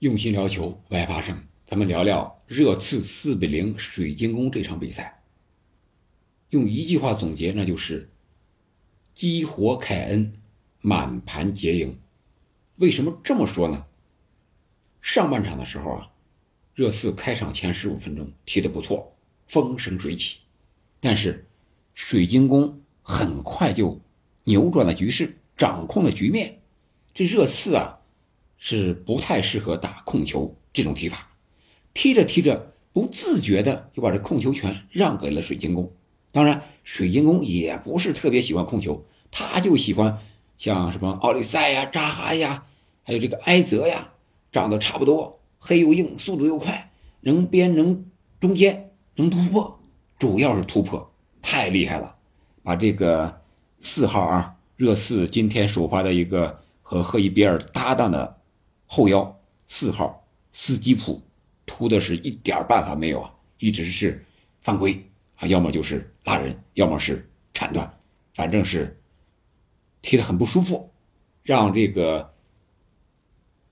[0.00, 1.42] 用心聊球，外发声。
[1.64, 5.22] 咱们聊聊热刺四比零水晶宫这场比赛。
[6.50, 8.10] 用一句话总结，那就是
[9.14, 10.34] 激活凯恩，
[10.82, 11.98] 满盘皆赢。
[12.76, 13.86] 为什么这么说呢？
[15.00, 16.10] 上半场的时候啊，
[16.74, 19.16] 热刺开场前十五分钟踢得不错，
[19.46, 20.40] 风生水起，
[21.00, 21.46] 但是
[21.94, 23.98] 水晶宫很快就
[24.44, 26.60] 扭转了局势，掌控了局面。
[27.14, 27.98] 这热刺啊，
[28.58, 31.30] 是不太适合打控球这种踢法。
[31.94, 35.90] 踢着踢着，不自觉的就把这控球权让给了水晶宫。
[36.30, 40.18] 当然，水晶宫也不是特别喜欢控球，他就喜欢
[40.58, 42.64] 像什么奥利塞呀、扎哈呀，
[43.02, 44.12] 还有这个埃泽呀，
[44.52, 48.04] 长得差不多，黑又硬，速度又快，能边能
[48.38, 49.80] 中间能突破，
[50.18, 52.14] 主要是突破太厉害了。
[52.62, 53.40] 把这个
[53.80, 58.36] 四号啊，热刺今天首发的一个和赫伊比尔搭档的
[58.86, 61.22] 后腰四号斯基普。
[61.68, 64.24] 突的是一点办法没有啊，一直是
[64.60, 67.92] 犯规啊，要么就是拉人，要么是铲断，
[68.34, 68.96] 反正是
[70.00, 70.88] 踢得很不舒服，
[71.42, 72.32] 让这个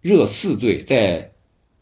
[0.00, 1.32] 热刺队在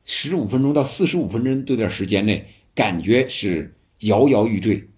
[0.05, 2.45] 十五分钟到四十五分钟这段时间内，
[2.75, 4.89] 感觉是摇摇欲坠，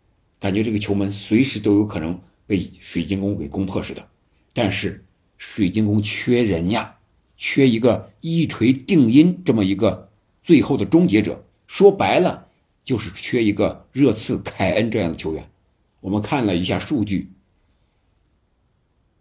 [0.40, 4.08] 感觉这个球门随时都有可能被水晶宫给攻破似的。
[4.54, 5.04] 但是
[5.36, 6.96] 水晶宫缺人呀，
[7.44, 10.08] 缺一个一锤定音这么一个。
[10.44, 12.46] 最后的终结者，说白了
[12.84, 15.50] 就是缺一个热刺凯恩这样的球员。
[15.98, 17.32] 我们看了一下数据，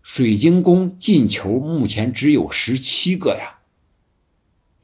[0.04, 3.58] 水晶宫进球目前只有十七个呀。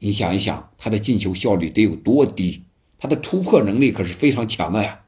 [0.00, 2.64] 你想一想，他的进球效率得有多低？
[2.98, 5.02] 他的突破能力可是非常强的呀。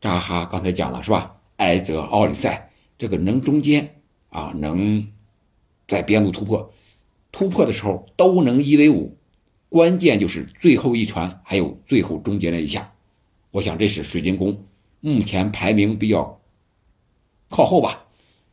[0.00, 1.36] 扎哈刚才讲了是吧？
[1.58, 5.06] 埃泽、奥里塞这个能中间啊，能
[5.86, 6.72] 在边路突破，
[7.32, 9.16] 突破的时候都能一 v 五。
[9.68, 12.92] 关键就是最后一传，还有最后终结那一下，
[13.50, 14.64] 我想这是水晶宫
[15.00, 16.40] 目前排名比较
[17.50, 18.04] 靠后吧，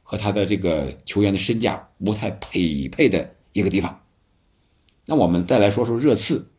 [0.02, 4.02] 和他的这个球员的身价不太匹配的一个地方。
[5.06, 6.50] 那我们再来说说热刺，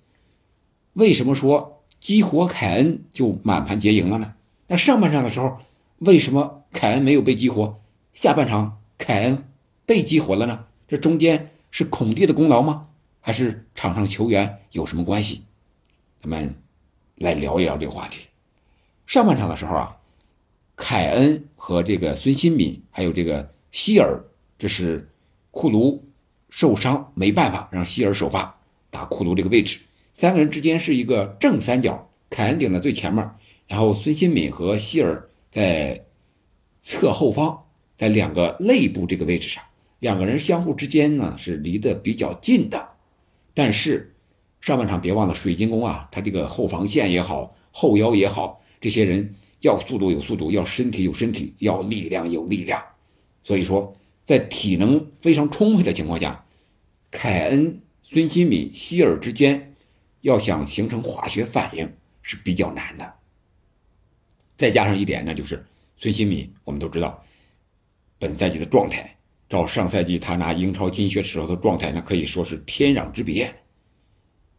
[0.92, 4.34] 为什么说激活凯恩就满盘皆赢了呢？
[4.68, 5.58] 那上半场的时候，
[5.98, 7.80] 为什么凯恩没有被激活？
[8.12, 9.44] 下半场凯恩
[9.86, 10.64] 被激活了呢？
[10.88, 12.88] 这中间是孔蒂的功劳吗？
[13.20, 15.42] 还是场上球员有什么关系？
[16.22, 16.54] 咱们
[17.16, 18.26] 来聊一聊这个话题。
[19.06, 19.96] 上半场的时候啊，
[20.76, 24.22] 凯恩和这个孙兴敏还有这个希尔，
[24.58, 25.08] 这是
[25.50, 26.02] 库卢
[26.50, 28.58] 受伤没办法让希尔首发
[28.90, 29.78] 打库卢这个位置。
[30.12, 33.28] 三个人之间是一个正三角，凯恩顶在最前面，
[33.66, 36.04] 然后孙兴敏和希尔在
[36.82, 37.64] 侧后方，
[37.96, 39.64] 在两个肋部这个位置上，
[40.04, 42.90] 两个人相互之间呢是离得比较近的。
[43.54, 44.14] 但是，
[44.60, 52.84] 上半场别忘了水晶宫啊，他这个后防线也好，后腰也好，这些人要速度有速度，要身体有身体，要力量有力量。
[53.42, 56.44] 所以说，在体能非常充沛的情况下，
[57.10, 59.74] 凯恩、孙兴敏、希尔之间
[60.20, 61.90] 要想形成化学反应
[62.20, 63.10] 是比较难的。
[64.58, 65.64] 再加上一点，那就是
[65.96, 67.24] 孙兴敏，我们都知道，
[68.18, 69.13] 本赛季的状态。
[69.48, 73.54] 照上赛季他拿英超金靴时候的状态，那可以说是天壤之别。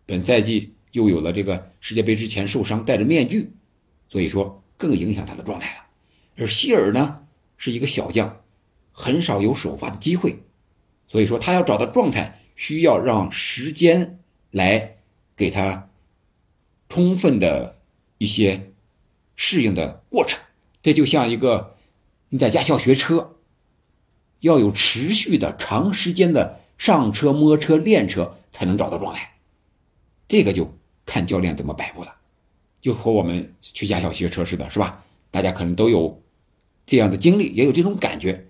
[0.06, 3.52] 本赛季又有了这个世界杯之前受伤戴着面具，
[4.08, 5.86] 所以说更影响他的状态了。
[6.38, 7.26] 而希尔呢
[7.58, 8.42] 是一个小将，
[8.92, 10.38] 很少有首发的机会，
[11.08, 14.20] 所以说他要找到状态，需要让时间
[14.52, 14.98] 来
[15.36, 15.90] 给他
[16.88, 17.82] 充分的
[18.20, 18.72] 一些
[19.36, 20.40] 适应的过程。
[20.84, 21.76] 这就像一个
[22.30, 23.35] 你在驾校学车。
[24.40, 29.36] 要有持续的、长时间的上车、摸车、练车，才能找到状态。
[30.28, 30.74] 这个就
[31.06, 32.16] 看教练怎么摆布了，
[32.82, 35.04] 就和我们去驾校学车似的，是吧？
[35.32, 36.22] 大家可能都有
[36.86, 38.48] 这样的经历，也有这种感觉。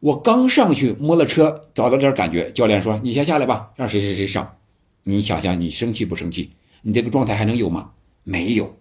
[0.00, 4.56] 我刚上去摸了车，找到点感觉，教练说：“你先下来吧，让谁谁谁上。”
[5.04, 6.50] 你想想，你生气不生气？
[6.82, 7.92] 你这个状态还能有吗？
[8.22, 8.76] 没有。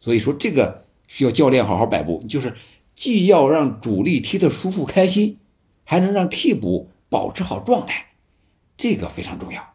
[0.00, 2.54] 所以说，这个需要教练好好摆布，就是
[2.94, 5.38] 既要让主力踢得舒服开心。
[5.84, 8.12] 还能让替补保持好状态，
[8.76, 9.74] 这个非常重要。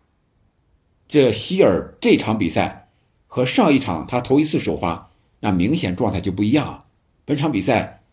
[1.08, 2.90] 这希尔这场比赛
[3.28, 6.86] 和上一场他头一次首发，那明显状态就不一样。
[7.24, 8.04] 本场比赛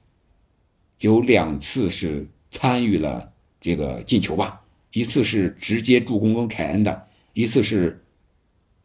[0.98, 4.62] 有两次是参与了这个进球吧，
[4.92, 8.04] 一次是直接助攻跟凯恩的，一次是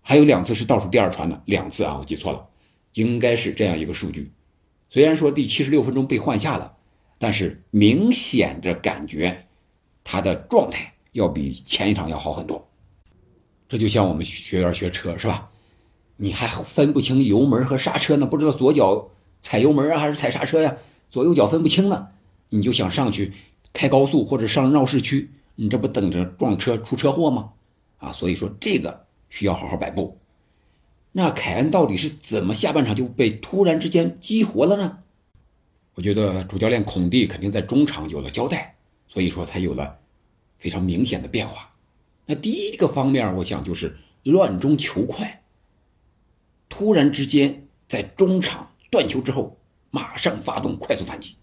[0.01, 2.47] 还有两次是倒数第二传的，两次啊，我记错了，
[2.94, 4.31] 应该是这样一个数据。
[4.89, 6.77] 虽然说第七十六分钟被换下了。
[7.19, 9.45] 但是明显的感觉，
[10.04, 12.68] 他的状态要比前一场要好很多。
[13.68, 15.51] 这就像我们学员学车是吧？
[16.18, 19.10] 你还分不清油门和刹车呢，不知道左脚
[19.42, 20.75] 踩油门啊还是踩刹车呀？
[21.12, 22.07] 左右脚分不清呢，
[22.50, 23.33] 你就想上去
[23.72, 27.51] 开高速或者上闹市区，你这不等着撞车出车祸吗？
[28.00, 30.18] 啊，所以说这个需要好好摆布。
[31.12, 35.00] 那凯恩到底是怎么下半场就被突然之间激活了呢？
[36.00, 38.74] 我觉得主教练孔蒂肯定在中场有了交代，
[39.10, 40.00] 所以说才有了
[40.57, 41.75] 非常明显的变化。
[42.25, 45.44] 那第一个方面，我想就是乱中求快。
[46.69, 49.60] 突然之间在中场断球之后，
[49.92, 51.36] 马上发动快速反击，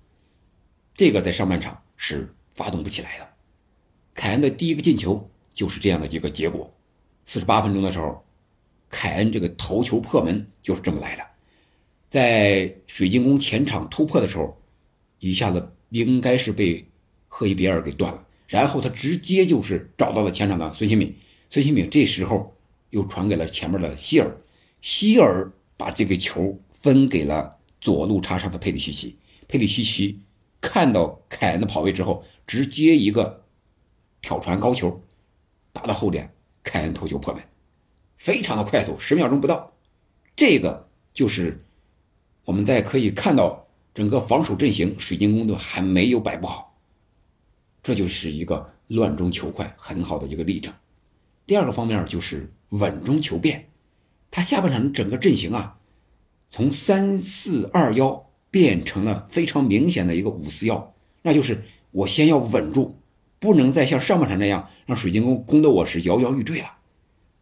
[0.95, 3.29] 这个在上半场是发动不起来的。
[4.15, 6.73] 凯恩的第一个进球就是这样的一个结果。
[7.27, 8.25] 四十八分钟的时候，
[8.89, 11.26] 凯恩这个头球破门就是这么来的，
[12.09, 14.61] 在水晶宫前场突破的时候，
[15.19, 16.87] 一下子应该是被
[17.29, 18.27] 赫伊比尔给断了。
[18.47, 21.15] 然后他直接就是找到了前场的孙兴敏，
[21.51, 22.57] 孙兴敏这时候
[22.91, 24.37] 又传给了前面的希尔，
[24.81, 29.17] 希尔把这个球分给了左路插上的佩里西奇，
[29.49, 30.21] 佩里西奇
[30.61, 33.45] 看到凯恩的跑位之后，直接一个
[34.21, 35.03] 挑传高球
[35.73, 36.33] 打到后点，
[36.63, 37.43] 凯恩头球破门，
[38.17, 39.73] 非常的快速，十秒钟不到，
[40.37, 41.65] 这个就是
[42.47, 46.79] 我们在可以看到整个防守阵型，水晶宫都还没有摆布好。
[47.83, 50.73] 这就是一个乱中求快很好的一个例证。
[51.45, 53.69] 第二个方面就是稳中求变，
[54.31, 55.77] 他下半场整个阵型啊，
[56.49, 62.97] 从三四二幺变成了非常明显的一个五四幺，那就是我先要稳住，
[63.41, 66.77] 不能再像上半场那样让水晶宫攻得我是摇摇欲坠了，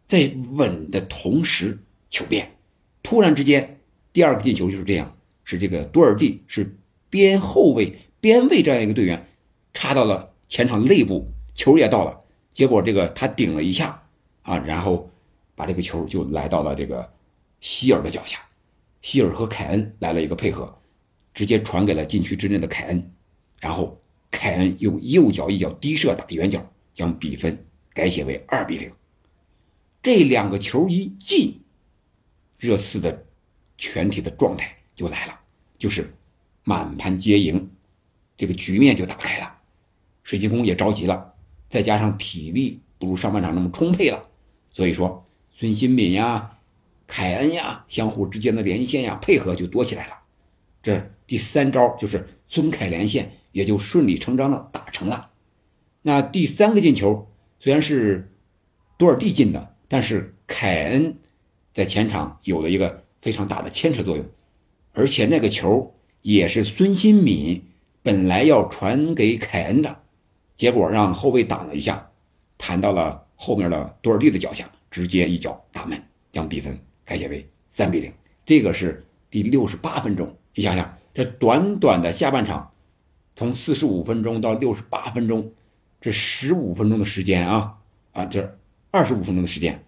[0.07, 1.79] 在稳的同时
[2.09, 2.55] 求变。
[3.03, 3.74] 突然之间，
[4.15, 5.13] 第二个进球就是这样，
[5.43, 6.77] 是这个多尔蒂是
[7.09, 9.27] 边后卫边卫这样一个队员
[9.73, 10.31] 插到了。
[10.47, 12.21] 前场内部球也到了，
[12.53, 14.01] 结果这个他顶了一下
[14.43, 15.11] 啊，然后
[15.53, 17.11] 把这个球就来到了这个
[17.59, 18.39] 希尔的脚下，
[19.01, 20.73] 希尔和凯恩来了一个配合，
[21.33, 23.11] 直接传给了禁区之内的凯恩，
[23.59, 23.99] 然后
[24.31, 28.89] 凯恩用右脚一脚低射打远角，将比分改写为二比零。
[30.01, 31.59] 这两个球一进，
[32.57, 33.25] 热刺的
[33.77, 35.39] 全体的状态就来了，
[35.77, 36.13] 就是
[36.63, 37.69] 满盘皆赢，
[38.37, 39.55] 这个局面就打开了。
[40.23, 41.33] 水晶宫也着急了，
[41.69, 44.27] 再加上体力不如上半场那么充沛了，
[44.71, 46.57] 所以说孙兴敏呀、
[47.05, 50.19] 凯恩呀相互之间的连线呀配合就多起来了。
[50.81, 55.31] 这第三招就是孙凯连线，也就顺理成章的打成了。
[56.01, 58.31] 那第三个进球虽然是
[58.97, 61.17] 多尔蒂进的，但是凯恩
[61.73, 64.23] 在前场有了一个非常大的牵扯作用，
[64.93, 67.59] 而且那个球也是孙兴敏
[68.03, 69.99] 本来要传给凯恩的。
[70.55, 72.07] 结果让后卫挡了一下，
[72.55, 75.99] 弹到了后面的多尔蒂的脚下，直接一脚打门，
[76.31, 78.13] 将比分改写为三比零。
[78.45, 80.31] 这个是第六十八分钟。
[80.53, 82.71] 你想想，这短短的下半场，
[83.35, 85.51] 从四十五分钟到六十八分钟，
[85.99, 87.75] 这十五分钟的时间啊
[88.11, 88.55] 啊，这
[88.91, 89.83] 二十五分钟的时间，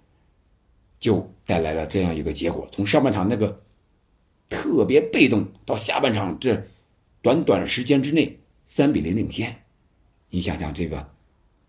[1.00, 2.68] 就带来了这样一个结果。
[2.72, 3.64] 从上半场那个
[4.48, 6.68] 特别被动，到下半场这
[7.24, 9.64] 短短时间之内三比零领先。
[10.30, 11.10] 你想想这个，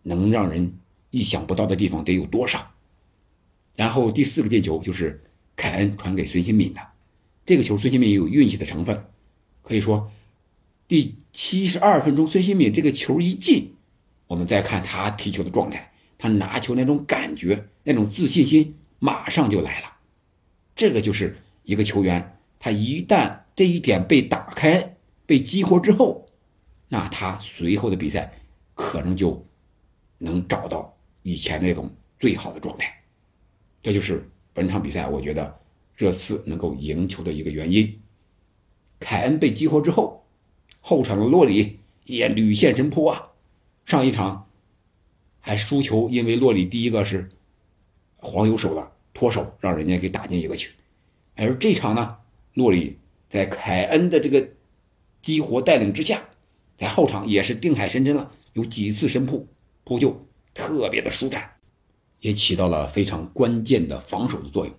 [0.02, 0.78] 能让人
[1.10, 2.72] 意想不到的地方得有多少？
[3.76, 5.22] 然后第四个进球就是
[5.54, 6.80] 凯恩传给孙兴敏的，
[7.46, 9.04] 这个球孙兴敏有运气的成分，
[9.62, 10.10] 可以说
[10.88, 13.74] 第七十二分钟孙兴敏这个球一进，
[14.26, 19.92] 我们再看他踢球的状态，他拿球那种感觉、那种自信心马上就来了。
[20.74, 26.28] 这个就是一个球员，他一旦这一点被打开、被激活之后，
[26.88, 28.32] 那他随后的比赛。
[28.80, 29.44] 可能就
[30.18, 32.96] 能找到以前那种最好的状态，
[33.82, 35.58] 这就是本场比赛我觉得
[35.96, 38.00] 热刺能够赢球的一个原因。
[39.00, 40.24] 凯恩被激活之后，
[40.80, 43.20] 后场的洛里也屡现神扑啊！
[43.84, 44.48] 上一场
[45.40, 47.28] 还输球，因为洛里第一个是
[48.18, 50.70] 黄油手了，脱手让人家给打进一个球，
[51.34, 52.18] 而这场呢，
[52.54, 52.98] 洛里
[53.28, 54.48] 在凯恩的这个
[55.22, 56.22] 激活带领之下，
[56.76, 58.32] 在后场也是定海神针了。
[58.54, 59.46] 有几次神扑
[59.84, 61.48] 扑救，特别的舒展，
[62.18, 64.74] 也起到了非常关键的防守的作用。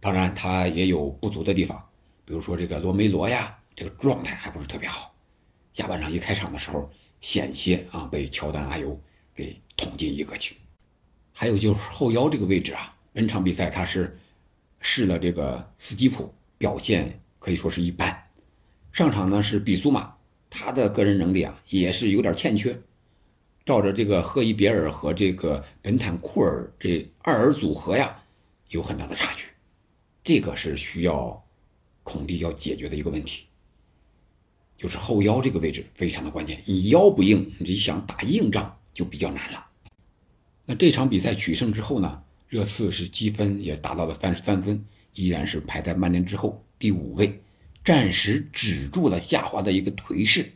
[0.00, 1.78] 当然，他也有不足的地方，
[2.24, 5.14] 比如说这个罗梅罗呀，这个状态还不是特别好。
[5.74, 8.98] 下半场一开场的时候，险些啊被乔丹阿尤
[9.34, 10.54] 给捅进一个球。
[11.32, 14.18] 还有就是后腰这个位置啊，本场比赛他是
[14.80, 18.26] 试了这个斯基普，表现可以说是一般。
[18.92, 20.14] 上场呢是比苏马，
[20.50, 22.78] 他的个人能力啊也是有点欠缺。
[23.64, 28.22] 照着这个赫伊别尔和这个本坦库尔这二人组合呀，
[28.70, 29.46] 有很大的差距。
[30.24, 31.44] 这个是需要
[32.02, 33.46] 孔蒂要解决的一个问题，
[34.76, 36.62] 就是后腰这个位置非常的关键。
[36.66, 39.66] 你腰不硬，你想打硬仗就比较难了。
[40.78, 47.40] 这场比赛取胜之后呢，热刺是积分也达到了三十三分，依然是排在曼联之后第五位，
[47.84, 50.52] 暂时止住了下滑的一个颓势。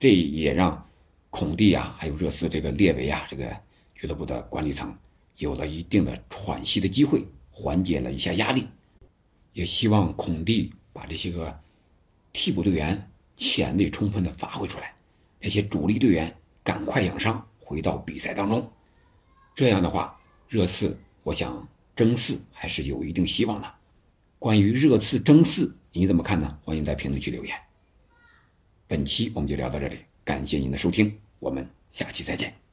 [0.00, 0.86] 这也让
[1.30, 3.56] 孔蒂啊，还有热刺这个列维啊，这个
[3.94, 4.96] 俱乐部的管理层
[5.36, 8.66] 有了一定的喘息的机会，缓解了一下压力。
[9.52, 11.58] 也希望孔蒂把这些个
[12.32, 14.94] 替补队员潜力充分的发挥出来，
[15.40, 18.70] 那些主力队员赶快养伤，回到比赛当中。
[19.58, 20.16] 这样的话，
[20.48, 23.74] 热刺我想争四还是有一定希望的。
[24.38, 26.56] 关于热刺争四，你怎么看呢？
[26.62, 27.56] 欢迎在评论区留言。
[28.86, 32.67] 本期我们就聊到这里，感谢您的收听，我们下期再见。